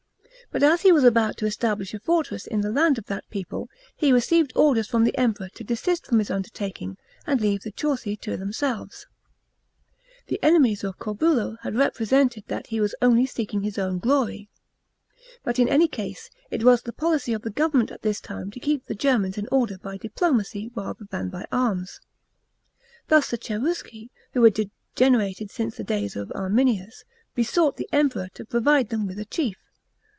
But 0.49 0.63
a* 0.63 0.75
he 0.75 0.91
was 0.91 1.05
about 1.05 1.37
to 1.37 1.45
establish 1.45 1.93
a 1.93 1.99
fortress 1.99 2.45
in 2.45 2.59
the 2.59 2.73
land 2.73 2.97
of 2.97 3.05
that 3.05 3.23
peoi'le, 3.29 3.67
he 3.95 4.11
received 4.11 4.51
orders 4.53 4.85
from 4.85 5.05
the 5.05 5.17
Emperor 5.17 5.47
to 5.53 5.63
desist 5.63 6.05
from 6.05 6.19
his 6.19 6.29
undertaking, 6.29 6.97
and 7.25 7.39
leave 7.39 7.61
the 7.61 7.71
Chauoi 7.71 8.19
to 8.19 8.35
themselves. 8.35 9.07
The 10.27 10.43
enemies 10.43 10.83
of 10.83 10.99
Corbulo 10.99 11.55
had 11.61 11.75
represented 11.77 12.49
240 12.49 12.49
THE 12.49 12.49
PBINCIPATE 12.49 12.49
OF 12.49 12.49
CLAUDIUS. 12.49 12.49
CHAP. 12.49 12.49
xv. 12.49 12.49
that 12.49 12.67
he 12.67 12.81
was 12.81 12.95
only 13.01 13.25
seeking 13.25 13.61
his 13.61 13.77
own 13.77 13.99
glory. 13.99 14.49
But 15.45 15.57
in 15.59 15.69
any 15.69 15.87
case 15.87 16.29
it 16.49 16.65
was 16.65 16.81
the 16.81 16.91
policy 16.91 17.31
of 17.31 17.43
the 17.43 17.49
government 17.49 17.89
at 17.91 18.01
this 18.01 18.19
time 18.19 18.51
to 18.51 18.59
keep 18.59 18.83
the 18.83 18.95
Germans 18.95 19.37
in 19.37 19.47
order 19.53 19.77
by 19.77 19.95
diplomacy 19.95 20.69
rather 20.75 21.05
than 21.09 21.29
by 21.29 21.45
arms. 21.49 22.01
Thus 23.07 23.29
the 23.31 23.37
Cherusci, 23.37 24.09
who 24.33 24.43
had 24.43 24.55
degenerated 24.55 25.49
since 25.49 25.77
the 25.77 25.85
days 25.85 26.17
of 26.17 26.29
Arminius, 26.35 27.05
besought 27.35 27.77
the 27.77 27.87
Emperor 27.93 28.27
to 28.33 28.43
provide 28.43 28.89
them 28.89 29.07
with 29.07 29.17
a 29.17 29.23
chief. 29.23 29.55